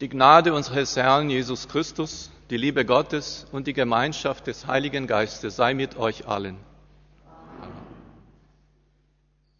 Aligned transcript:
Die 0.00 0.08
Gnade 0.08 0.54
unseres 0.54 0.96
Herrn 0.96 1.28
Jesus 1.28 1.68
Christus, 1.68 2.30
die 2.48 2.56
Liebe 2.56 2.86
Gottes 2.86 3.46
und 3.52 3.66
die 3.66 3.74
Gemeinschaft 3.74 4.46
des 4.46 4.66
Heiligen 4.66 5.06
Geistes 5.06 5.56
sei 5.56 5.74
mit 5.74 5.98
euch 5.98 6.26
allen. 6.26 6.56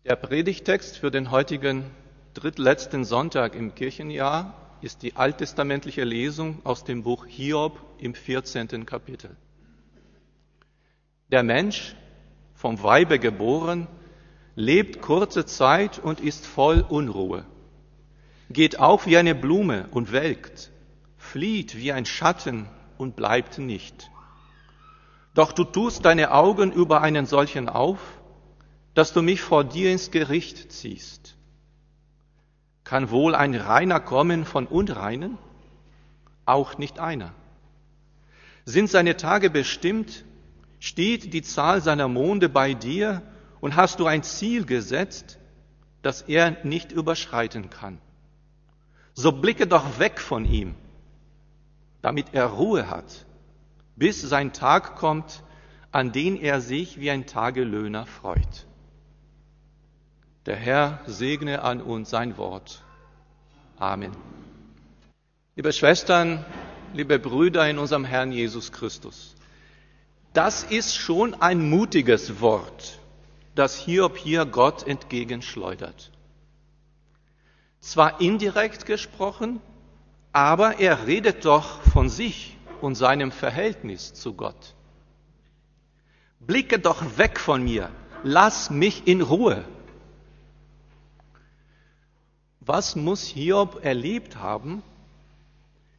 Der 0.07 0.17
Predigtext 0.17 0.97
für 0.97 1.11
den 1.11 1.31
heutigen 1.31 1.85
drittletzten 2.33 3.05
Sonntag 3.05 3.55
im 3.55 3.75
Kirchenjahr 3.75 4.55
ist 4.81 5.03
die 5.03 5.15
alttestamentliche 5.15 6.05
Lesung 6.05 6.63
aus 6.65 6.85
dem 6.85 7.03
Buch 7.03 7.27
Hiob 7.27 7.79
im 7.99 8.15
14. 8.15 8.87
Kapitel. 8.87 9.37
Der 11.31 11.43
Mensch, 11.43 11.95
vom 12.55 12.83
Weibe 12.83 13.19
geboren, 13.19 13.89
lebt 14.55 15.03
kurze 15.03 15.45
Zeit 15.45 15.99
und 15.99 16.19
ist 16.19 16.47
voll 16.47 16.83
Unruhe 16.89 17.45
geht 18.51 18.81
auf 18.81 19.07
wie 19.07 19.17
eine 19.17 19.35
Blume 19.35 19.89
und 19.93 20.13
welkt, 20.13 20.71
flieht 21.17 21.77
wie 21.77 21.93
ein 21.93 22.05
Schatten 22.05 22.69
und 22.99 23.15
bleibt 23.17 23.59
nicht. 23.59 24.11
Doch 25.35 25.53
du 25.53 25.65
tust 25.65 26.05
deine 26.05 26.33
Augen 26.33 26.73
über 26.73 27.01
einen 27.01 27.27
solchen 27.27 27.69
auf, 27.69 28.01
dass 28.95 29.13
du 29.13 29.23
mich 29.23 29.41
vor 29.41 29.63
dir 29.63 29.93
ins 29.93 30.11
Gericht 30.11 30.73
ziehst. 30.73 31.37
Kann 32.83 33.11
wohl 33.11 33.37
ein 33.37 33.55
Reiner 33.55 34.01
kommen 34.01 34.45
von 34.45 34.67
Unreinen? 34.67 35.39
Auch 36.45 36.77
nicht 36.77 36.99
einer. 36.99 37.33
Sind 38.65 38.91
seine 38.91 39.17
Tage 39.17 39.49
bestimmt? 39.49 40.25
Steht 40.81 41.33
die 41.33 41.43
Zahl 41.43 41.83
seiner 41.83 42.09
Monde 42.09 42.49
bei 42.49 42.75
dir 42.75 43.23
und 43.61 43.77
hast 43.77 44.01
du 44.01 44.07
ein 44.07 44.25
Ziel 44.25 44.65
gesetzt, 44.67 45.39
das 46.03 46.23
er 46.23 46.57
nicht 46.65 46.91
überschreiten 46.91 47.71
kann? 47.71 48.01
So 49.15 49.33
blicke 49.33 49.67
doch 49.67 49.99
weg 49.99 50.21
von 50.21 50.45
ihm, 50.45 50.75
damit 52.03 52.29
er 52.33 52.47
Ruhe 52.47 52.89
hat, 52.89 53.27
bis 53.97 54.21
sein 54.21 54.53
Tag 54.53 54.97
kommt, 54.97 55.43
an 55.93 56.13
den 56.13 56.37
er 56.37 56.61
sich 56.61 57.01
wie 57.01 57.11
ein 57.11 57.27
Tagelöhner 57.27 58.07
freut. 58.07 58.67
Der 60.47 60.57
Herr 60.57 61.01
segne 61.07 61.63
an 61.63 61.83
uns 61.83 62.11
sein 62.11 62.39
Wort. 62.39 62.83
Amen. 63.79 64.13
Liebe 65.57 65.73
Schwestern, 65.73 66.45
liebe 66.95 67.19
Brüder 67.19 67.69
in 67.69 67.79
unserem 67.79 68.05
Herrn 68.05 68.33
Jesus 68.33 68.73
Christus, 68.73 69.35
das 70.33 70.63
ist 70.63 70.97
schon 70.97 71.35
ein 71.35 71.69
mutiges 71.69 72.41
Wort, 72.41 73.01
das 73.55 73.77
Hiob 73.77 74.17
hier 74.17 74.47
Gott 74.47 74.87
entgegenschleudert. 74.87 76.11
Zwar 77.81 78.21
indirekt 78.21 78.87
gesprochen, 78.87 79.61
aber 80.33 80.79
er 80.79 81.07
redet 81.07 81.45
doch 81.45 81.81
von 81.83 82.09
sich 82.09 82.57
und 82.81 82.95
seinem 82.95 83.33
Verhältnis 83.33 84.15
zu 84.15 84.35
Gott. 84.35 84.75
Blicke 86.39 86.79
doch 86.79 87.19
weg 87.19 87.41
von 87.41 87.63
mir, 87.63 87.91
lass 88.23 88.71
mich 88.71 89.07
in 89.07 89.23
Ruhe. 89.23 89.65
Was 92.61 92.97
muss 92.97 93.25
Hiob 93.25 93.85
erlebt 93.85 94.37
haben? 94.37 94.83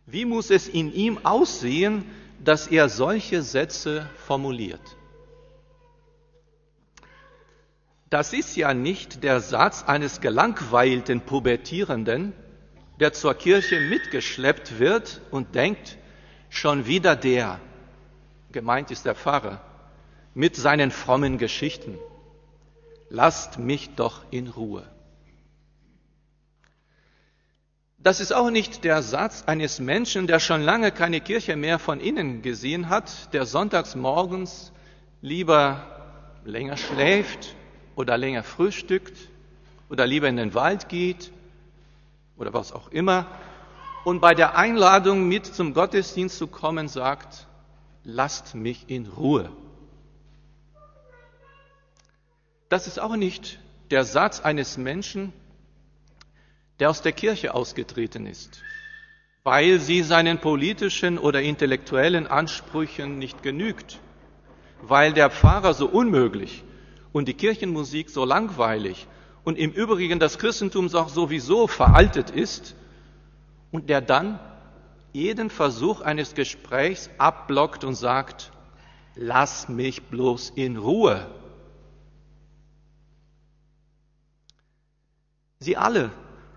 Wie 0.05 0.25
muss 0.25 0.49
es 0.49 0.67
in 0.67 0.93
ihm 0.93 1.25
aussehen, 1.25 2.05
dass 2.39 2.67
er 2.67 2.89
solche 2.89 3.41
Sätze 3.41 4.09
formuliert? 4.25 4.97
Das 8.11 8.33
ist 8.33 8.57
ja 8.57 8.73
nicht 8.73 9.23
der 9.23 9.39
Satz 9.39 9.83
eines 9.83 10.19
gelangweilten 10.19 11.21
Pubertierenden, 11.21 12.33
der 12.99 13.13
zur 13.13 13.33
Kirche 13.35 13.79
mitgeschleppt 13.79 14.79
wird 14.79 15.21
und 15.31 15.55
denkt, 15.55 15.97
schon 16.49 16.87
wieder 16.87 17.15
der, 17.15 17.61
gemeint 18.51 18.91
ist 18.91 19.05
der 19.05 19.15
Pfarrer, 19.15 19.61
mit 20.33 20.57
seinen 20.57 20.91
frommen 20.91 21.37
Geschichten. 21.37 21.97
Lasst 23.09 23.59
mich 23.59 23.95
doch 23.95 24.25
in 24.29 24.49
Ruhe. 24.49 24.85
Das 27.97 28.19
ist 28.19 28.33
auch 28.33 28.49
nicht 28.49 28.83
der 28.83 29.03
Satz 29.03 29.43
eines 29.45 29.79
Menschen, 29.79 30.27
der 30.27 30.41
schon 30.41 30.61
lange 30.61 30.91
keine 30.91 31.21
Kirche 31.21 31.55
mehr 31.55 31.79
von 31.79 32.01
innen 32.01 32.41
gesehen 32.41 32.89
hat, 32.89 33.33
der 33.33 33.45
sonntags 33.45 33.95
morgens 33.95 34.73
lieber 35.21 36.41
länger 36.43 36.75
schläft 36.75 37.55
oder 37.95 38.17
länger 38.17 38.43
frühstückt 38.43 39.17
oder 39.89 40.07
lieber 40.07 40.27
in 40.27 40.37
den 40.37 40.53
Wald 40.53 40.89
geht 40.89 41.31
oder 42.37 42.53
was 42.53 42.71
auch 42.71 42.91
immer 42.91 43.27
und 44.03 44.19
bei 44.19 44.33
der 44.33 44.57
Einladung 44.57 45.27
mit 45.27 45.45
zum 45.45 45.73
Gottesdienst 45.73 46.37
zu 46.37 46.47
kommen 46.47 46.87
sagt, 46.87 47.47
lasst 48.03 48.55
mich 48.55 48.89
in 48.89 49.05
Ruhe. 49.05 49.51
Das 52.69 52.87
ist 52.87 52.99
auch 52.99 53.15
nicht 53.15 53.59
der 53.91 54.05
Satz 54.05 54.39
eines 54.39 54.77
Menschen, 54.77 55.33
der 56.79 56.89
aus 56.89 57.01
der 57.01 57.11
Kirche 57.11 57.53
ausgetreten 57.53 58.25
ist, 58.25 58.63
weil 59.43 59.79
sie 59.79 60.01
seinen 60.01 60.39
politischen 60.39 61.19
oder 61.19 61.41
intellektuellen 61.41 62.25
Ansprüchen 62.25 63.19
nicht 63.19 63.43
genügt, 63.43 63.99
weil 64.81 65.13
der 65.13 65.29
Pfarrer 65.29 65.73
so 65.73 65.87
unmöglich 65.87 66.63
und 67.11 67.27
die 67.27 67.33
Kirchenmusik 67.33 68.09
so 68.09 68.25
langweilig 68.25 69.07
und 69.43 69.57
im 69.57 69.71
Übrigen 69.71 70.19
das 70.19 70.37
Christentum 70.37 70.93
auch 70.93 71.09
sowieso 71.09 71.67
veraltet 71.67 72.29
ist 72.29 72.75
und 73.71 73.89
der 73.89 74.01
dann 74.01 74.39
jeden 75.13 75.49
Versuch 75.49 76.01
eines 76.01 76.35
Gesprächs 76.35 77.09
abblockt 77.17 77.83
und 77.83 77.95
sagt, 77.95 78.51
lass 79.15 79.67
mich 79.67 80.03
bloß 80.03 80.51
in 80.51 80.77
Ruhe. 80.77 81.27
Sie 85.59 85.77
alle 85.77 86.11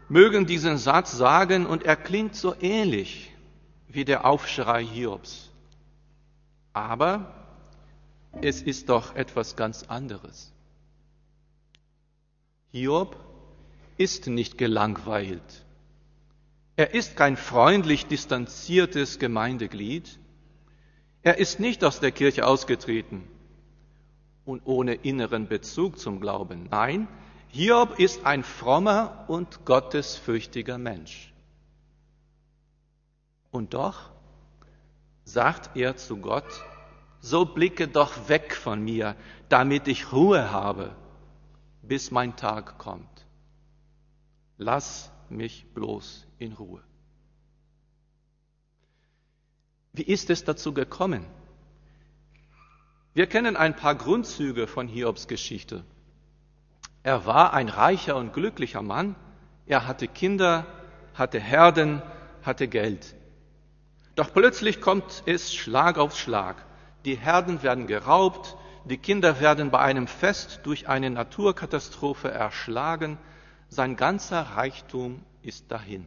mögen 0.08 0.46
diesen 0.46 0.78
Satz 0.78 1.12
sagen 1.12 1.66
und 1.66 1.82
er 1.82 1.96
klingt 1.96 2.36
so 2.36 2.54
ähnlich 2.60 3.32
wie 3.88 4.04
der 4.04 4.24
Aufschrei 4.24 4.84
Hiobs. 4.84 5.50
Aber 6.72 7.43
es 8.42 8.62
ist 8.62 8.88
doch 8.88 9.14
etwas 9.14 9.56
ganz 9.56 9.84
anderes. 9.84 10.52
Hiob 12.70 13.16
ist 13.96 14.26
nicht 14.26 14.58
gelangweilt. 14.58 15.64
Er 16.76 16.92
ist 16.92 17.16
kein 17.16 17.36
freundlich 17.36 18.06
distanziertes 18.06 19.18
Gemeindeglied. 19.18 20.18
Er 21.22 21.38
ist 21.38 21.60
nicht 21.60 21.84
aus 21.84 22.00
der 22.00 22.10
Kirche 22.10 22.46
ausgetreten 22.46 23.22
und 24.44 24.62
ohne 24.64 24.94
inneren 24.94 25.48
Bezug 25.48 25.98
zum 25.98 26.20
Glauben. 26.20 26.68
Nein, 26.70 27.08
Hiob 27.48 28.00
ist 28.00 28.26
ein 28.26 28.42
frommer 28.42 29.24
und 29.28 29.64
gottesfürchtiger 29.64 30.76
Mensch. 30.76 31.32
Und 33.52 33.74
doch 33.74 34.10
sagt 35.22 35.76
er 35.76 35.96
zu 35.96 36.16
Gott, 36.16 36.64
so 37.24 37.46
blicke 37.46 37.88
doch 37.88 38.28
weg 38.28 38.54
von 38.54 38.82
mir, 38.82 39.16
damit 39.48 39.88
ich 39.88 40.12
Ruhe 40.12 40.50
habe, 40.50 40.94
bis 41.80 42.10
mein 42.10 42.36
Tag 42.36 42.76
kommt. 42.76 43.26
Lass 44.58 45.10
mich 45.30 45.64
bloß 45.72 46.26
in 46.38 46.52
Ruhe. 46.52 46.82
Wie 49.94 50.02
ist 50.02 50.28
es 50.28 50.44
dazu 50.44 50.74
gekommen? 50.74 51.24
Wir 53.14 53.26
kennen 53.26 53.56
ein 53.56 53.74
paar 53.74 53.94
Grundzüge 53.94 54.66
von 54.66 54.86
Hiobs 54.86 55.26
Geschichte. 55.26 55.82
Er 57.02 57.24
war 57.24 57.54
ein 57.54 57.70
reicher 57.70 58.16
und 58.16 58.34
glücklicher 58.34 58.82
Mann, 58.82 59.16
er 59.66 59.86
hatte 59.86 60.08
Kinder, 60.08 60.66
hatte 61.14 61.40
Herden, 61.40 62.02
hatte 62.42 62.68
Geld. 62.68 63.14
Doch 64.14 64.30
plötzlich 64.34 64.82
kommt 64.82 65.22
es 65.24 65.54
Schlag 65.54 65.96
auf 65.96 66.18
Schlag. 66.18 66.66
Die 67.04 67.16
Herden 67.16 67.62
werden 67.62 67.86
geraubt, 67.86 68.56
die 68.84 68.98
Kinder 68.98 69.40
werden 69.40 69.70
bei 69.70 69.80
einem 69.80 70.06
Fest 70.06 70.60
durch 70.64 70.88
eine 70.88 71.10
Naturkatastrophe 71.10 72.30
erschlagen, 72.30 73.18
sein 73.68 73.96
ganzer 73.96 74.40
Reichtum 74.40 75.22
ist 75.42 75.70
dahin. 75.70 76.06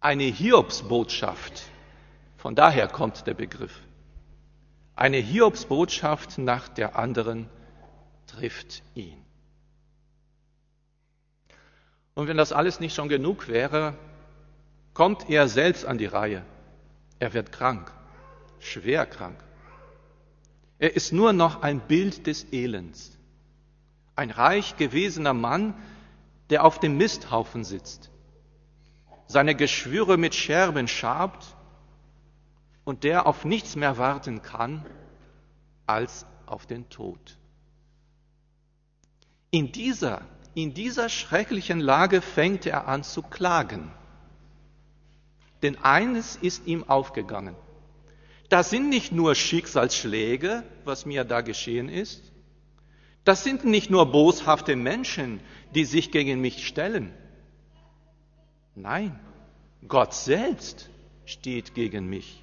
Eine 0.00 0.24
Hiobsbotschaft, 0.24 1.62
von 2.36 2.54
daher 2.54 2.88
kommt 2.88 3.26
der 3.26 3.34
Begriff. 3.34 3.80
Eine 4.94 5.18
Hiobsbotschaft 5.18 6.38
nach 6.38 6.68
der 6.68 6.96
anderen 6.96 7.48
trifft 8.26 8.82
ihn. 8.94 9.24
Und 12.14 12.28
wenn 12.28 12.36
das 12.36 12.52
alles 12.52 12.78
nicht 12.78 12.94
schon 12.94 13.08
genug 13.08 13.48
wäre, 13.48 13.94
kommt 14.92 15.30
er 15.30 15.48
selbst 15.48 15.86
an 15.86 15.98
die 15.98 16.06
Reihe. 16.06 16.44
Er 17.18 17.32
wird 17.32 17.52
krank 17.52 17.92
schwer 18.64 19.06
krank. 19.06 19.42
Er 20.78 20.96
ist 20.96 21.12
nur 21.12 21.32
noch 21.32 21.62
ein 21.62 21.80
Bild 21.80 22.26
des 22.26 22.52
Elends. 22.52 23.18
Ein 24.16 24.30
reich 24.30 24.76
gewesener 24.76 25.34
Mann, 25.34 25.74
der 26.50 26.64
auf 26.64 26.80
dem 26.80 26.96
Misthaufen 26.96 27.64
sitzt. 27.64 28.10
seine 29.32 29.54
Geschwüre 29.54 30.18
mit 30.18 30.34
Scherben 30.34 30.86
schabt 30.86 31.56
und 32.84 33.02
der 33.02 33.26
auf 33.26 33.44
nichts 33.44 33.76
mehr 33.76 33.96
warten 33.96 34.42
kann 34.42 34.84
als 35.86 36.26
auf 36.46 36.66
den 36.66 36.88
Tod. 36.90 37.38
In 39.50 39.72
dieser, 39.72 40.22
in 40.54 40.74
dieser 40.74 41.08
schrecklichen 41.08 41.80
Lage 41.80 42.20
fängt 42.20 42.66
er 42.66 42.86
an 42.88 43.02
zu 43.02 43.22
klagen. 43.22 43.90
Denn 45.62 45.82
eines 45.82 46.36
ist 46.36 46.66
ihm 46.66 46.88
aufgegangen. 46.88 47.56
Das 48.52 48.68
sind 48.68 48.90
nicht 48.90 49.12
nur 49.12 49.34
Schicksalsschläge, 49.34 50.62
was 50.84 51.06
mir 51.06 51.24
da 51.24 51.40
geschehen 51.40 51.88
ist. 51.88 52.22
Das 53.24 53.44
sind 53.44 53.64
nicht 53.64 53.88
nur 53.88 54.12
boshafte 54.12 54.76
Menschen, 54.76 55.40
die 55.74 55.86
sich 55.86 56.10
gegen 56.10 56.38
mich 56.42 56.66
stellen. 56.66 57.14
Nein, 58.74 59.18
Gott 59.88 60.12
selbst 60.12 60.90
steht 61.24 61.74
gegen 61.74 62.10
mich. 62.10 62.42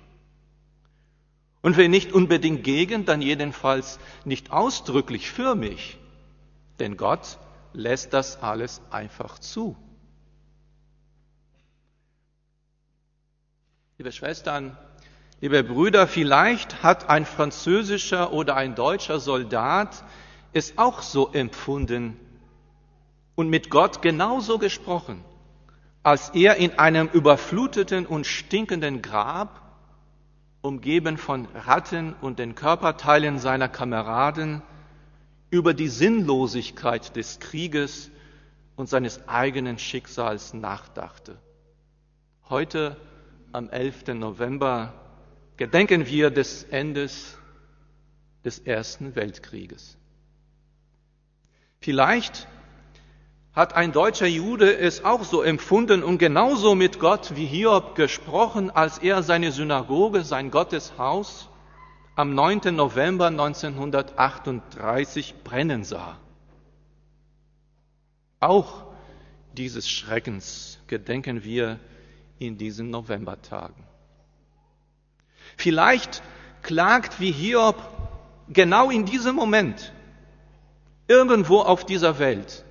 Und 1.61 1.77
wenn 1.77 1.91
nicht 1.91 2.11
unbedingt 2.11 2.63
gegen, 2.63 3.06
dann 3.06 3.21
jedenfalls 3.21 4.00
nicht 4.25 4.50
ausdrücklich 4.50 5.29
für 5.29 5.53
mich. 5.53 6.00
Denn 6.79 6.97
Gott 6.97 7.38
lässt 7.71 8.13
das 8.13 8.41
alles 8.41 8.81
einfach 8.89 9.38
zu. 9.38 9.77
Liebe 14.00 14.11
Schwestern, 14.11 14.75
liebe 15.41 15.63
Brüder, 15.63 16.07
vielleicht 16.07 16.83
hat 16.83 17.09
ein 17.09 17.25
französischer 17.25 18.33
oder 18.33 18.56
ein 18.56 18.75
deutscher 18.75 19.19
Soldat 19.19 20.03
es 20.51 20.77
auch 20.77 21.01
so 21.01 21.31
empfunden 21.31 22.18
und 23.36 23.50
mit 23.50 23.69
Gott 23.69 24.01
genauso 24.01 24.57
gesprochen, 24.57 25.24
als 26.03 26.30
er 26.30 26.57
in 26.57 26.77
einem 26.77 27.07
überfluteten 27.07 28.06
und 28.06 28.27
stinkenden 28.27 29.01
Grab, 29.01 29.62
umgeben 30.62 31.18
von 31.18 31.47
Ratten 31.53 32.15
und 32.19 32.39
den 32.39 32.56
Körperteilen 32.56 33.39
seiner 33.39 33.69
Kameraden, 33.69 34.62
über 35.51 35.74
die 35.74 35.88
Sinnlosigkeit 35.88 37.15
des 37.15 37.39
Krieges 37.39 38.12
und 38.75 38.89
seines 38.89 39.27
eigenen 39.27 39.80
Schicksals 39.80 40.53
nachdachte. 40.53 41.38
Heute 42.50 42.97
am 43.51 43.69
11. 43.69 44.07
November 44.15 44.94
gedenken 45.59 46.07
wir 46.07 46.31
des 46.31 46.63
Endes 46.63 47.38
des 48.45 48.59
Ersten 48.59 49.15
Weltkrieges. 49.15 49.97
Vielleicht 51.81 52.47
hat 53.51 53.73
ein 53.73 53.91
deutscher 53.91 54.25
Jude 54.25 54.77
es 54.77 55.03
auch 55.03 55.25
so 55.25 55.41
empfunden 55.41 56.01
und 56.01 56.17
genauso 56.17 56.75
mit 56.75 57.01
Gott 57.01 57.35
wie 57.35 57.45
Hiob 57.45 57.95
gesprochen, 57.95 58.71
als 58.71 59.00
er 59.00 59.21
seine 59.21 59.51
Synagoge, 59.51 60.23
sein 60.23 60.50
Gotteshaus 60.50 61.50
am 62.15 62.33
9. 62.33 62.73
November 62.73 63.27
1938 63.27 65.44
brennen 65.44 65.83
sah. 65.83 66.17
Auch 68.39 68.85
dieses 69.57 69.89
Schreckens 69.89 70.79
gedenken 70.88 71.44
wir 71.44 71.81
in 72.39 72.57
diesen 72.57 72.91
Novembertagen. 72.91 73.88
Vielleicht 75.59 76.23
klagt 76.61 77.19
wie 77.19 77.33
Hiob 77.33 77.75
genau 78.47 78.89
in 78.89 79.03
diesem 79.03 79.35
Moment 79.35 79.91
irgendwo 81.09 81.59
auf 81.59 81.85
dieser 81.85 82.17
Welt 82.17 82.63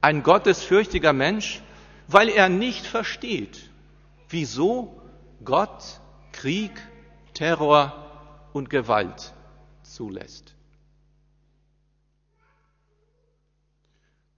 ein 0.00 0.22
gottesfürchtiger 0.22 1.12
Mensch, 1.12 1.60
weil 2.08 2.30
er 2.30 2.48
nicht 2.48 2.86
versteht, 2.86 3.68
wieso 4.30 4.98
Gott 5.44 6.00
Krieg, 6.32 6.72
Terror 7.34 8.48
und 8.54 8.70
Gewalt 8.70 9.34
zulässt. 9.82 10.54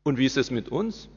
Und 0.03 0.19
wie 0.19 0.27
ist 0.27 0.37
es 0.37 0.51
mit 0.51 0.69
uns? 0.69 1.09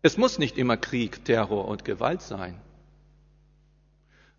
Es 0.00 0.16
muss 0.16 0.38
nicht 0.38 0.56
immer 0.56 0.78
Krieg, 0.78 1.22
Terror 1.26 1.68
und 1.68 1.84
Gewalt 1.84 2.22
sein. 2.22 2.58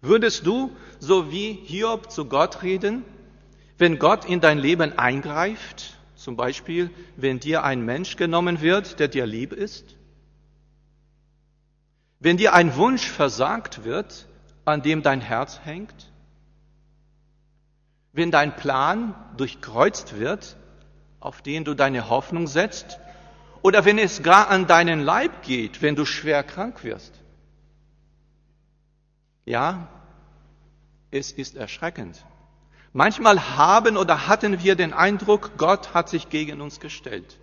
Würdest 0.01 0.47
du, 0.47 0.75
so 0.99 1.31
wie 1.31 1.53
Hiob, 1.53 2.11
zu 2.11 2.25
Gott 2.25 2.63
reden, 2.63 3.05
wenn 3.77 3.99
Gott 3.99 4.25
in 4.25 4.41
dein 4.41 4.57
Leben 4.57 4.97
eingreift, 4.97 5.97
zum 6.15 6.35
Beispiel, 6.35 6.89
wenn 7.15 7.39
dir 7.39 7.63
ein 7.63 7.85
Mensch 7.85 8.15
genommen 8.15 8.61
wird, 8.61 8.99
der 8.99 9.07
dir 9.07 9.25
lieb 9.25 9.53
ist? 9.53 9.95
Wenn 12.19 12.37
dir 12.37 12.53
ein 12.53 12.75
Wunsch 12.75 13.07
versagt 13.07 13.83
wird, 13.83 14.27
an 14.65 14.81
dem 14.81 15.01
dein 15.01 15.21
Herz 15.21 15.61
hängt? 15.63 16.11
Wenn 18.13 18.31
dein 18.31 18.55
Plan 18.55 19.15
durchkreuzt 19.37 20.19
wird, 20.19 20.57
auf 21.19 21.41
den 21.41 21.63
du 21.63 21.75
deine 21.75 22.09
Hoffnung 22.09 22.47
setzt 22.47 22.99
oder 23.61 23.85
wenn 23.85 23.99
es 23.99 24.23
gar 24.23 24.49
an 24.49 24.67
deinen 24.67 25.01
Leib 25.01 25.43
geht, 25.43 25.81
wenn 25.81 25.95
du 25.95 26.05
schwer 26.05 26.43
krank 26.43 26.83
wirst. 26.83 27.20
Ja, 29.45 29.87
es 31.09 31.31
ist 31.31 31.55
erschreckend. 31.55 32.25
Manchmal 32.93 33.57
haben 33.57 33.97
oder 33.97 34.27
hatten 34.27 34.61
wir 34.61 34.75
den 34.75 34.93
Eindruck, 34.93 35.57
Gott 35.57 35.93
hat 35.93 36.09
sich 36.09 36.29
gegen 36.29 36.61
uns 36.61 36.79
gestellt 36.79 37.39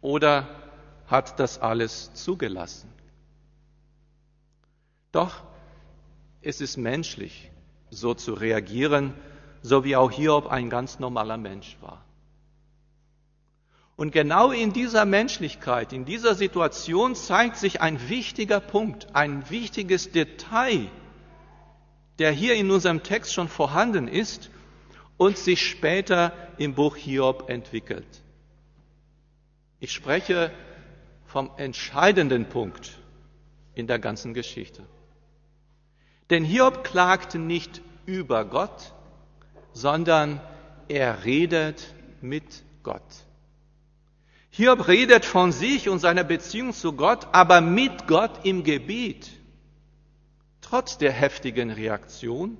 oder 0.00 0.48
hat 1.06 1.40
das 1.40 1.58
alles 1.58 2.12
zugelassen. 2.14 2.90
Doch 5.12 5.42
es 6.42 6.60
ist 6.60 6.76
menschlich, 6.76 7.50
so 7.90 8.12
zu 8.14 8.34
reagieren, 8.34 9.14
so 9.62 9.84
wie 9.84 9.96
auch 9.96 10.10
Hiob 10.10 10.48
ein 10.48 10.68
ganz 10.68 10.98
normaler 10.98 11.38
Mensch 11.38 11.78
war. 11.80 12.04
Und 13.96 14.10
genau 14.10 14.50
in 14.50 14.72
dieser 14.72 15.04
Menschlichkeit, 15.04 15.92
in 15.92 16.04
dieser 16.04 16.34
Situation 16.34 17.14
zeigt 17.14 17.56
sich 17.56 17.80
ein 17.80 18.08
wichtiger 18.08 18.60
Punkt, 18.60 19.14
ein 19.14 19.48
wichtiges 19.48 20.10
Detail, 20.10 20.90
der 22.18 22.30
hier 22.30 22.54
in 22.54 22.70
unserem 22.70 23.02
Text 23.02 23.32
schon 23.32 23.48
vorhanden 23.48 24.08
ist 24.08 24.50
und 25.16 25.36
sich 25.38 25.68
später 25.68 26.32
im 26.58 26.74
Buch 26.74 26.96
Hiob 26.96 27.48
entwickelt. 27.48 28.06
Ich 29.80 29.92
spreche 29.92 30.52
vom 31.26 31.50
entscheidenden 31.56 32.46
Punkt 32.46 32.98
in 33.74 33.86
der 33.86 33.98
ganzen 33.98 34.34
Geschichte. 34.34 34.84
Denn 36.30 36.44
Hiob 36.44 36.84
klagt 36.84 37.34
nicht 37.34 37.82
über 38.06 38.44
Gott, 38.44 38.92
sondern 39.72 40.40
er 40.88 41.24
redet 41.24 41.92
mit 42.20 42.62
Gott. 42.82 43.02
Hiob 44.50 44.86
redet 44.86 45.24
von 45.24 45.50
sich 45.50 45.88
und 45.88 45.98
seiner 45.98 46.22
Beziehung 46.22 46.72
zu 46.72 46.92
Gott, 46.92 47.26
aber 47.32 47.60
mit 47.60 48.06
Gott 48.06 48.44
im 48.44 48.62
Gebet. 48.62 49.30
Trotz 50.64 50.96
der 50.96 51.12
heftigen 51.12 51.70
Reaktion, 51.70 52.56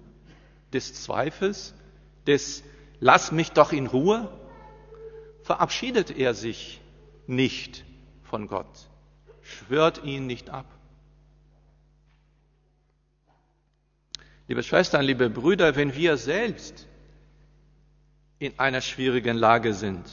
des 0.75 0.93
Zweifels, 0.93 1.73
des 2.27 2.63
Lass 3.01 3.33
mich 3.33 3.53
doch 3.53 3.73
in 3.73 3.87
Ruhe, 3.87 4.31
verabschiedet 5.43 6.11
er 6.11 6.35
sich 6.35 6.83
nicht 7.27 7.85
von 8.23 8.47
Gott, 8.47 8.91
schwört 9.41 10.05
ihn 10.05 10.27
nicht 10.27 10.51
ab. 10.51 10.67
Liebe 14.49 14.63
Schwestern, 14.63 15.07
liebe 15.07 15.31
Brüder, 15.31 15.75
wenn 15.75 15.95
wir 15.95 16.19
selbst 16.19 16.87
in 18.39 18.59
einer 18.59 18.83
schwierigen 18.83 19.37
Lage 19.39 19.73
sind, 19.73 20.11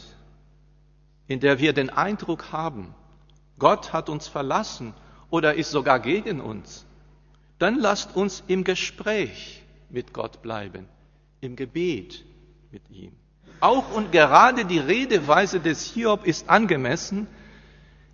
in 1.27 1.41
der 1.41 1.59
wir 1.59 1.73
den 1.73 1.89
Eindruck 1.89 2.53
haben, 2.53 2.95
Gott 3.59 3.91
hat 3.91 4.07
uns 4.07 4.29
verlassen 4.29 4.93
oder 5.29 5.55
ist 5.55 5.71
sogar 5.71 5.99
gegen 5.99 6.39
uns, 6.39 6.85
dann 7.61 7.79
lasst 7.79 8.15
uns 8.15 8.43
im 8.47 8.63
Gespräch 8.63 9.61
mit 9.89 10.13
Gott 10.13 10.41
bleiben, 10.41 10.87
im 11.41 11.55
Gebet 11.55 12.25
mit 12.71 12.89
ihm. 12.89 13.11
Auch 13.59 13.91
und 13.91 14.11
gerade 14.11 14.65
die 14.65 14.79
Redeweise 14.79 15.59
des 15.59 15.85
Hiob 15.85 16.25
ist 16.25 16.49
angemessen, 16.49 17.27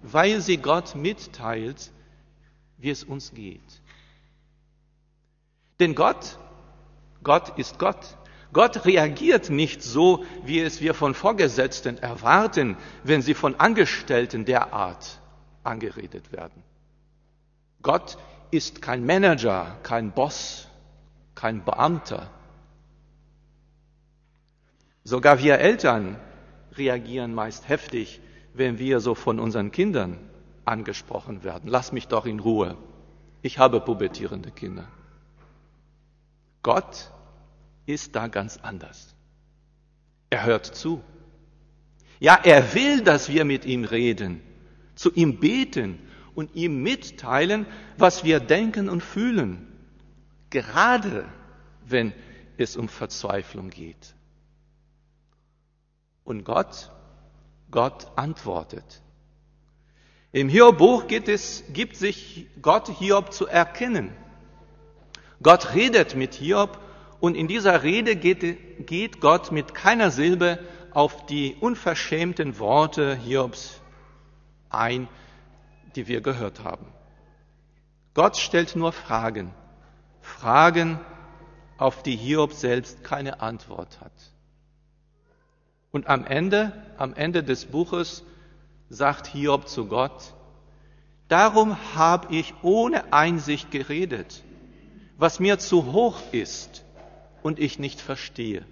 weil 0.01 0.41
sie 0.41 0.57
Gott 0.57 0.95
mitteilt, 0.95 1.91
wie 2.77 2.89
es 2.89 3.05
uns 3.05 3.33
geht. 3.33 3.81
Denn 5.79 5.95
Gott, 5.95 6.37
Gott 7.23 7.57
ist 7.57 7.79
Gott. 7.79 8.17
Gott 8.51 8.85
reagiert 8.85 9.49
nicht 9.49 9.81
so, 9.81 10.25
wie 10.43 10.59
es 10.59 10.81
wir 10.81 10.93
von 10.93 11.13
Vorgesetzten 11.13 11.97
erwarten, 11.97 12.75
wenn 13.05 13.21
sie 13.21 13.33
von 13.33 13.55
Angestellten 13.55 14.43
derart 14.43 15.21
angeredet 15.63 16.33
werden. 16.33 16.63
Gott 17.81 18.17
ist 18.51 18.81
kein 18.81 19.05
Manager, 19.05 19.77
kein 19.83 20.11
Boss, 20.11 20.67
kein 21.35 21.63
Beamter. 21.63 22.29
Sogar 25.03 25.39
wir 25.39 25.59
Eltern 25.59 26.19
reagieren 26.73 27.33
meist 27.33 27.69
heftig, 27.69 28.19
wenn 28.53 28.79
wir 28.79 28.99
so 28.99 29.15
von 29.15 29.39
unseren 29.39 29.71
Kindern 29.71 30.17
angesprochen 30.65 31.43
werden. 31.43 31.69
Lass 31.69 31.91
mich 31.91 32.07
doch 32.07 32.25
in 32.25 32.39
Ruhe. 32.39 32.77
Ich 33.41 33.59
habe 33.59 33.79
pubertierende 33.79 34.51
Kinder. 34.51 34.87
Gott 36.63 37.11
ist 37.85 38.15
da 38.15 38.27
ganz 38.27 38.57
anders. 38.57 39.15
Er 40.29 40.45
hört 40.45 40.65
zu. 40.65 41.01
Ja, 42.19 42.37
er 42.43 42.73
will, 42.73 43.01
dass 43.01 43.29
wir 43.29 43.45
mit 43.45 43.65
ihm 43.65 43.85
reden, 43.85 44.41
zu 44.95 45.13
ihm 45.13 45.39
beten 45.39 45.99
und 46.37 46.53
ihm 46.53 46.83
mitteilen, 46.83 47.65
was 47.97 48.23
wir 48.23 48.39
denken 48.39 48.89
und 48.89 49.01
fühlen, 49.01 49.65
gerade 50.51 51.25
wenn 51.83 52.13
es 52.57 52.77
um 52.77 52.89
Verzweiflung 52.89 53.71
geht. 53.71 54.13
Und 56.23 56.43
Gott, 56.43 56.91
Gott 57.71 58.11
antwortet. 58.15 59.01
Im 60.31 60.47
Hiob-Buch 60.47 61.07
gibt, 61.07 61.27
es, 61.27 61.63
gibt 61.73 61.95
sich 61.95 62.45
Gott 62.61 62.87
Hiob 62.87 63.33
zu 63.33 63.47
erkennen. 63.47 64.11
Gott 65.41 65.73
redet 65.73 66.15
mit 66.15 66.35
Hiob 66.35 66.79
und 67.19 67.33
in 67.33 67.47
dieser 67.47 67.81
Rede 67.81 68.15
geht, 68.15 68.85
geht 68.85 69.21
Gott 69.21 69.51
mit 69.51 69.73
keiner 69.73 70.11
Silbe 70.11 70.59
auf 70.91 71.25
die 71.25 71.55
unverschämten 71.59 72.59
Worte 72.59 73.15
Hiobs 73.15 73.81
ein, 74.69 75.07
die 75.97 76.07
wir 76.07 76.21
gehört 76.21 76.63
haben. 76.63 76.85
Gott 78.13 78.37
stellt 78.37 78.75
nur 78.75 78.93
Fragen, 78.93 79.53
Fragen, 80.21 80.99
auf 81.77 82.01
die 82.01 82.15
Hiob 82.15 82.53
selbst 82.53 83.03
keine 83.03 83.41
Antwort 83.41 83.99
hat. 84.01 84.11
Und 85.91 86.07
am 86.07 86.25
Ende, 86.25 86.71
am 86.97 87.13
Ende 87.13 87.43
des 87.43 87.65
Buches 87.65 88.23
sagt 88.89 89.27
Hiob 89.27 89.67
zu 89.67 89.87
Gott, 89.87 90.33
darum 91.27 91.77
habe 91.95 92.33
ich 92.33 92.53
ohne 92.61 93.13
Einsicht 93.13 93.71
geredet, 93.71 94.43
was 95.17 95.39
mir 95.39 95.59
zu 95.59 95.91
hoch 95.91 96.19
ist 96.31 96.83
und 97.43 97.59
ich 97.59 97.79
nicht 97.79 98.01
verstehe. 98.01 98.65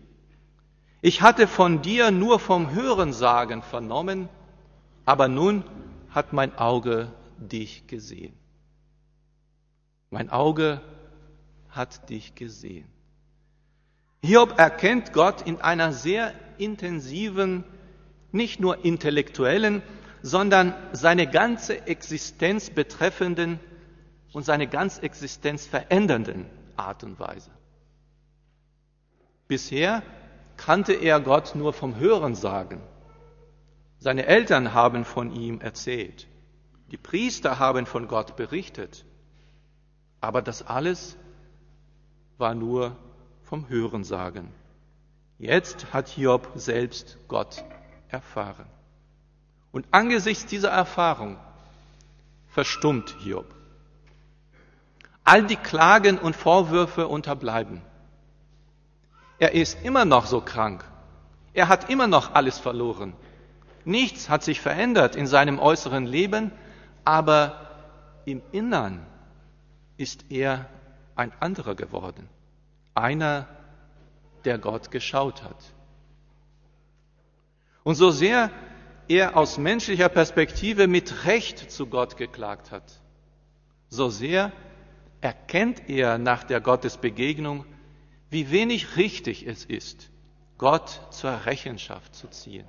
Ich 1.01 1.21
hatte 1.21 1.47
von 1.47 1.81
dir 1.81 2.11
nur 2.11 2.39
vom 2.39 2.71
Hörensagen 2.73 3.61
vernommen, 3.61 4.29
aber 5.05 5.27
nun 5.27 5.63
hat 6.15 6.31
mein 6.31 6.57
Auge 6.57 7.11
dich 7.37 7.87
gesehen. 7.87 8.33
Mein 10.09 10.29
Auge 10.29 10.79
hat 11.69 12.09
dich 12.09 12.35
gesehen. 12.35 12.87
Hiob 14.21 14.57
erkennt 14.57 15.11
Gott 15.11 15.41
in 15.41 15.59
einer 15.59 15.91
sehr 15.91 16.33
intensiven, 16.57 17.65
nicht 18.31 18.61
nur 18.61 18.85
intellektuellen, 18.85 19.83
sondern 20.21 20.73
seine 20.93 21.27
ganze 21.27 21.85
Existenz 21.85 22.69
betreffenden 22.69 23.59
und 24.31 24.43
seine 24.45 24.67
ganze 24.67 25.03
Existenz 25.03 25.67
verändernden 25.67 26.45
Art 26.77 27.03
und 27.03 27.19
Weise. 27.19 27.51
Bisher 29.47 30.01
kannte 30.57 30.93
er 30.93 31.19
Gott 31.19 31.55
nur 31.55 31.73
vom 31.73 31.97
Hörensagen. 31.97 32.79
Seine 34.05 34.27
Eltern 34.27 34.75
haben 34.75 35.03
von 35.03 35.31
ihm 35.31 35.61
erzählt. 35.61 36.27
Die 36.91 36.97
Priester 36.97 37.57
haben 37.57 37.87
von 37.87 38.07
Gott 38.07 38.35
berichtet. 38.35 39.03
Aber 40.21 40.43
das 40.43 40.61
alles 40.61 41.17
war 42.37 42.53
nur 42.53 42.95
vom 43.41 43.67
Hörensagen. 43.67 44.51
Jetzt 45.39 45.91
hat 45.91 46.07
Hiob 46.07 46.51
selbst 46.53 47.17
Gott 47.27 47.65
erfahren. 48.07 48.67
Und 49.71 49.87
angesichts 49.89 50.45
dieser 50.45 50.69
Erfahrung 50.69 51.37
verstummt 52.49 53.15
Hiob. 53.21 53.55
All 55.23 55.47
die 55.47 55.55
Klagen 55.55 56.19
und 56.19 56.35
Vorwürfe 56.35 57.07
unterbleiben. 57.07 57.81
Er 59.39 59.53
ist 59.53 59.83
immer 59.83 60.05
noch 60.05 60.27
so 60.27 60.41
krank. 60.41 60.85
Er 61.53 61.69
hat 61.69 61.89
immer 61.89 62.05
noch 62.05 62.35
alles 62.35 62.59
verloren. 62.59 63.15
Nichts 63.85 64.29
hat 64.29 64.43
sich 64.43 64.59
verändert 64.59 65.15
in 65.15 65.27
seinem 65.27 65.59
äußeren 65.59 66.05
Leben, 66.05 66.51
aber 67.03 67.69
im 68.25 68.41
Innern 68.51 69.05
ist 69.97 70.25
er 70.29 70.67
ein 71.15 71.31
anderer 71.39 71.75
geworden. 71.75 72.27
Einer, 72.95 73.47
der 74.43 74.57
Gott 74.57 74.91
geschaut 74.91 75.43
hat. 75.43 75.57
Und 77.83 77.95
so 77.95 78.11
sehr 78.11 78.49
er 79.07 79.37
aus 79.37 79.57
menschlicher 79.57 80.09
Perspektive 80.09 80.87
mit 80.87 81.25
Recht 81.25 81.71
zu 81.71 81.85
Gott 81.85 82.17
geklagt 82.17 82.71
hat, 82.71 83.01
so 83.89 84.09
sehr 84.09 84.51
erkennt 85.21 85.89
er 85.89 86.17
nach 86.17 86.43
der 86.43 86.61
Gottesbegegnung, 86.61 87.65
wie 88.29 88.49
wenig 88.49 88.97
richtig 88.97 89.45
es 89.45 89.63
ist, 89.65 90.09
Gott 90.57 91.01
zur 91.11 91.45
Rechenschaft 91.45 92.15
zu 92.15 92.27
ziehen. 92.27 92.67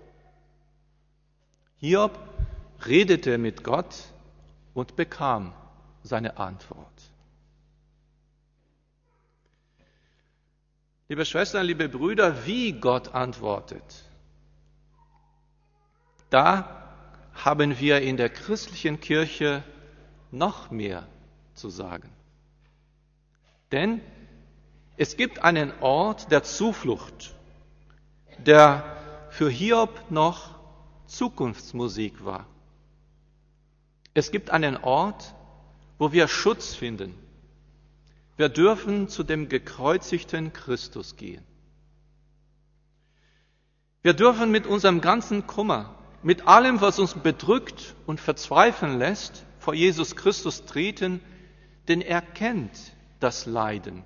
Hiob 1.79 2.19
redete 2.87 3.39
mit 3.39 3.63
Gott 3.63 3.95
und 4.75 4.97
bekam 4.97 5.53
seine 6.03 6.39
Antwort. 6.39 6.87
Liebe 11.09 11.25
Schwestern, 11.25 11.67
liebe 11.67 11.89
Brüder, 11.89 12.47
wie 12.47 12.73
Gott 12.73 13.15
antwortet, 13.15 14.05
da 16.31 16.83
haben 17.35 17.79
wir 17.79 18.01
in 18.01 18.17
der 18.17 18.31
christlichen 18.31 18.99
Kirche 18.99 19.63
noch 20.31 20.71
mehr 20.71 21.07
zu 21.55 21.71
sagen. 21.71 22.11
Denn 23.71 24.01
es 24.97 25.17
gibt 25.17 25.45
einen 25.45 25.73
Ort 25.81 26.33
der 26.33 26.43
Zuflucht, 26.43 27.35
der 28.39 28.97
für 29.31 29.51
Hiob 29.51 30.11
noch 30.11 30.56
Zukunftsmusik 31.07 32.25
war. 32.25 32.47
Es 34.15 34.31
gibt 34.31 34.51
einen 34.51 34.77
Ort, 34.77 35.35
wo 35.99 36.13
wir 36.13 36.29
Schutz 36.29 36.75
finden, 36.75 37.15
wir 38.37 38.49
dürfen 38.51 39.09
zu 39.09 39.23
dem 39.23 39.49
gekreuzigten 39.49 40.53
Christus 40.53 41.17
gehen. 41.17 41.43
Wir 44.03 44.13
dürfen 44.13 44.51
mit 44.51 44.67
unserem 44.67 45.01
ganzen 45.01 45.47
Kummer, 45.47 45.95
mit 46.23 46.47
allem, 46.47 46.81
was 46.81 46.99
uns 46.99 47.15
bedrückt 47.15 47.95
und 48.07 48.21
verzweifeln 48.21 48.99
lässt, 48.99 49.45
vor 49.59 49.75
Jesus 49.75 50.17
Christus 50.17 50.65
treten, 50.65 51.21
denn 51.89 52.01
er 52.01 52.21
kennt 52.21 52.95
das 53.21 53.47
Leiden 53.47 54.05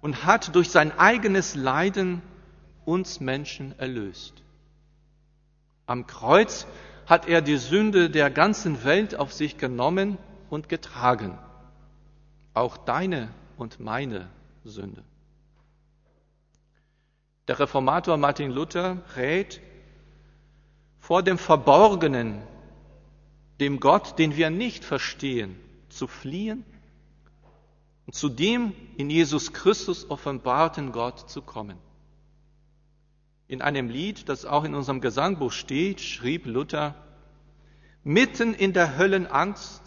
und 0.00 0.24
hat 0.24 0.54
durch 0.54 0.70
sein 0.70 0.96
eigenes 0.98 1.54
Leiden 1.54 2.22
uns 2.84 3.20
Menschen 3.20 3.78
erlöst. 3.78 4.42
Am 5.90 6.06
Kreuz 6.06 6.66
hat 7.06 7.26
er 7.26 7.42
die 7.42 7.56
Sünde 7.56 8.10
der 8.10 8.30
ganzen 8.30 8.84
Welt 8.84 9.16
auf 9.16 9.32
sich 9.32 9.58
genommen 9.58 10.18
und 10.48 10.68
getragen 10.68 11.36
auch 12.54 12.76
deine 12.76 13.32
und 13.56 13.80
meine 13.80 14.28
Sünde. 14.64 15.02
Der 17.48 17.58
Reformator 17.58 18.16
Martin 18.16 18.50
Luther 18.50 19.02
rät, 19.16 19.60
vor 20.98 21.22
dem 21.22 21.38
Verborgenen, 21.38 22.42
dem 23.58 23.80
Gott, 23.80 24.18
den 24.18 24.36
wir 24.36 24.50
nicht 24.50 24.84
verstehen, 24.84 25.56
zu 25.88 26.06
fliehen 26.06 26.64
und 28.06 28.14
zu 28.14 28.28
dem 28.28 28.72
in 28.96 29.10
Jesus 29.10 29.52
Christus 29.52 30.08
offenbarten 30.08 30.92
Gott 30.92 31.28
zu 31.28 31.42
kommen. 31.42 31.78
In 33.50 33.62
einem 33.62 33.88
Lied, 33.88 34.28
das 34.28 34.44
auch 34.44 34.62
in 34.62 34.76
unserem 34.76 35.00
Gesangbuch 35.00 35.50
steht, 35.50 36.00
schrieb 36.00 36.46
Luther, 36.46 36.94
mitten 38.04 38.54
in 38.54 38.72
der 38.72 38.96
Höllenangst 38.96 39.82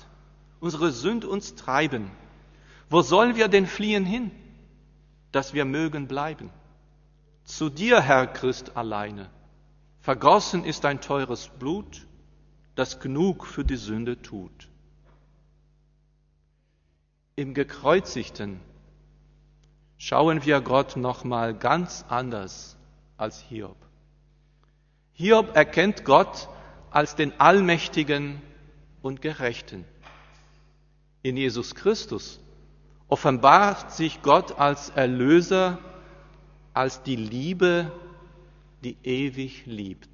unsere 0.59 0.91
Sünd 0.91 1.23
uns 1.23 1.55
treiben, 1.55 2.11
wo 2.89 3.01
sollen 3.01 3.37
wir 3.37 3.47
denn 3.47 3.65
fliehen 3.65 4.03
hin, 4.03 4.31
dass 5.31 5.53
wir 5.53 5.63
mögen 5.63 6.09
bleiben? 6.09 6.49
Zu 7.45 7.69
dir, 7.69 8.01
Herr 8.01 8.27
Christ, 8.27 8.75
alleine. 8.75 9.29
Vergossen 10.01 10.65
ist 10.65 10.83
ein 10.83 10.99
teures 10.99 11.47
Blut, 11.47 12.05
das 12.75 12.99
genug 12.99 13.47
für 13.47 13.63
die 13.63 13.77
Sünde 13.77 14.21
tut. 14.21 14.67
Im 17.37 17.53
Gekreuzigten 17.53 18.59
schauen 19.97 20.43
wir 20.43 20.59
Gott 20.59 20.97
nochmal 20.97 21.57
ganz 21.57 22.03
anders 22.09 22.75
als 23.17 23.41
Hiob. 23.41 23.77
Hiob 25.13 25.55
erkennt 25.55 26.05
Gott 26.05 26.49
als 26.91 27.15
den 27.15 27.39
Allmächtigen 27.39 28.41
und 29.01 29.21
Gerechten. 29.21 29.85
In 31.21 31.37
Jesus 31.37 31.75
Christus 31.75 32.39
offenbart 33.07 33.91
sich 33.91 34.21
Gott 34.21 34.59
als 34.59 34.89
Erlöser, 34.89 35.79
als 36.73 37.03
die 37.03 37.15
Liebe, 37.15 37.91
die 38.83 38.97
ewig 39.03 39.65
liebt. 39.65 40.09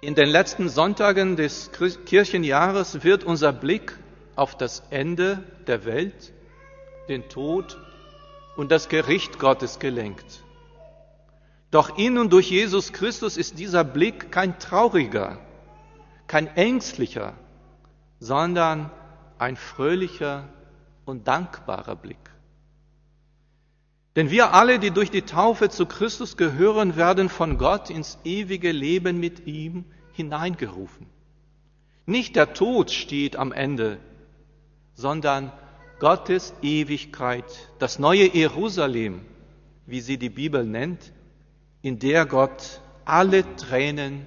In 0.00 0.14
den 0.14 0.28
letzten 0.28 0.68
Sonntagen 0.68 1.36
des 1.36 1.70
Kirchenjahres 2.04 3.02
wird 3.02 3.24
unser 3.24 3.52
Blick 3.52 3.98
auf 4.36 4.56
das 4.56 4.82
Ende 4.90 5.42
der 5.66 5.84
Welt, 5.84 6.32
den 7.08 7.28
Tod 7.28 7.78
und 8.56 8.70
das 8.70 8.88
Gericht 8.88 9.38
Gottes 9.38 9.78
gelenkt. 9.78 10.42
Doch 11.70 11.98
in 11.98 12.18
und 12.18 12.32
durch 12.32 12.50
Jesus 12.50 12.92
Christus 12.92 13.36
ist 13.36 13.58
dieser 13.58 13.84
Blick 13.84 14.32
kein 14.32 14.58
trauriger, 14.58 15.38
kein 16.26 16.46
ängstlicher, 16.56 17.34
sondern 18.18 18.90
ein 19.38 19.56
fröhlicher 19.56 20.48
und 21.04 21.28
dankbarer 21.28 21.96
Blick. 21.96 22.18
Denn 24.16 24.30
wir 24.30 24.54
alle, 24.54 24.78
die 24.78 24.90
durch 24.90 25.10
die 25.10 25.22
Taufe 25.22 25.68
zu 25.68 25.84
Christus 25.84 26.38
gehören, 26.38 26.96
werden 26.96 27.28
von 27.28 27.58
Gott 27.58 27.90
ins 27.90 28.18
ewige 28.24 28.72
Leben 28.72 29.20
mit 29.20 29.46
ihm 29.46 29.84
hineingerufen. 30.12 31.06
Nicht 32.06 32.36
der 32.36 32.54
Tod 32.54 32.90
steht 32.90 33.36
am 33.36 33.52
Ende, 33.52 33.98
sondern 34.94 35.52
Gottes 35.98 36.52
Ewigkeit, 36.60 37.44
das 37.78 37.98
neue 37.98 38.34
Jerusalem, 38.34 39.22
wie 39.86 40.00
sie 40.00 40.18
die 40.18 40.28
Bibel 40.28 40.64
nennt, 40.64 41.12
in 41.80 41.98
der 41.98 42.26
Gott 42.26 42.80
alle 43.04 43.44
Tränen 43.56 44.26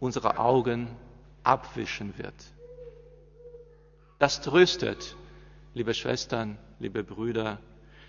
unserer 0.00 0.38
Augen 0.38 0.88
abwischen 1.42 2.16
wird. 2.16 2.34
Das 4.18 4.40
tröstet, 4.40 5.16
liebe 5.74 5.92
Schwestern, 5.92 6.56
liebe 6.78 7.04
Brüder, 7.04 7.58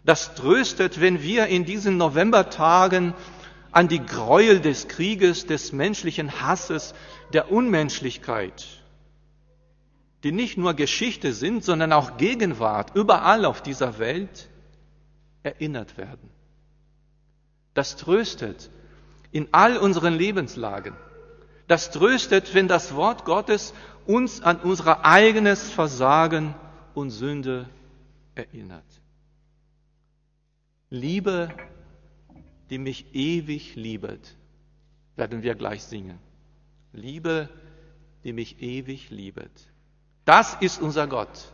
das 0.05 0.35
tröstet, 0.35 1.01
wenn 1.01 1.21
wir 1.21 1.47
in 1.47 1.65
diesen 1.65 1.97
Novembertagen 1.97 3.13
an 3.71 3.87
die 3.89 4.05
Gräuel 4.05 4.61
des 4.61 4.87
Krieges, 4.87 5.47
des 5.47 5.73
menschlichen 5.73 6.39
Hasses, 6.39 6.93
der 7.33 7.51
Unmenschlichkeit, 7.51 8.65
die 10.25 10.31
nicht 10.31 10.57
nur 10.57 10.73
Geschichte 10.73 11.33
sind, 11.33 11.63
sondern 11.63 11.93
auch 11.93 12.17
Gegenwart 12.17 12.95
überall 12.95 13.45
auf 13.45 13.61
dieser 13.61 13.99
Welt, 13.99 14.49
erinnert 15.43 15.99
werden. 15.99 16.31
Das 17.75 17.95
tröstet 17.95 18.71
in 19.31 19.47
all 19.51 19.77
unseren 19.77 20.15
Lebenslagen. 20.15 20.95
Das 21.67 21.91
tröstet, 21.91 22.55
wenn 22.55 22.67
das 22.67 22.95
Wort 22.95 23.23
Gottes 23.23 23.75
uns 24.07 24.41
an 24.41 24.59
unser 24.61 25.05
eigenes 25.05 25.69
Versagen 25.69 26.55
und 26.95 27.11
Sünde 27.11 27.69
erinnert. 28.33 28.83
Liebe, 30.89 31.49
die 32.71 32.79
mich 32.79 33.13
ewig 33.13 33.75
liebet, 33.75 34.35
werden 35.17 35.43
wir 35.43 35.53
gleich 35.53 35.83
singen. 35.83 36.17
Liebe, 36.93 37.47
die 38.23 38.33
mich 38.33 38.59
ewig 38.63 39.11
liebet. 39.11 39.74
Das 40.25 40.55
ist 40.59 40.81
unser 40.81 41.07
Gott. 41.07 41.51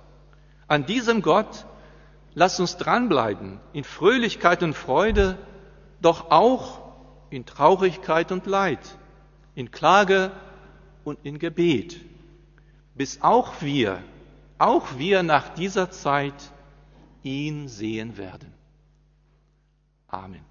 An 0.68 0.86
diesem 0.86 1.22
Gott 1.22 1.66
lasst 2.34 2.60
uns 2.62 2.78
dranbleiben, 2.78 3.60
in 3.74 3.84
Fröhlichkeit 3.84 4.64
und 4.64 4.74
Freude, 4.74 5.38
doch 6.02 6.32
auch 6.32 6.80
in 7.30 7.46
Traurigkeit 7.46 8.32
und 8.32 8.46
Leid, 8.46 8.80
in 9.54 9.72
Klage 9.72 10.32
und 11.04 11.20
in 11.24 11.40
Gebet, 11.40 12.00
bis 12.96 13.22
auch 13.22 13.62
wir, 13.62 14.02
auch 14.58 14.98
wir 14.98 15.24
nach 15.24 15.50
dieser 15.50 15.92
Zeit 15.92 16.52
ihn 17.24 17.68
sehen 17.68 18.18
werden. 18.18 18.54
Amen. 20.08 20.46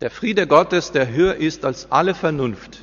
Der 0.00 0.10
Friede 0.10 0.46
Gottes, 0.46 0.92
der 0.92 1.08
höher 1.08 1.36
ist 1.36 1.64
als 1.64 1.90
alle 1.90 2.14
Vernunft, 2.14 2.82